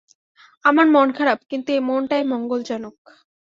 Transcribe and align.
আমার 0.65 0.87
মন 0.87 1.07
খারাপ, 1.11 1.39
কিন্তু 1.49 1.69
এমনটাই 1.73 2.23
মঙ্গলজনক। 2.23 2.95